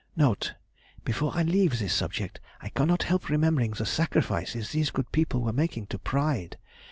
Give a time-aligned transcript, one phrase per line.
[0.15, 5.53] [Note.—Before I leave this subject I cannot help remembering the sacrifices these good people were
[5.53, 6.57] making to pride.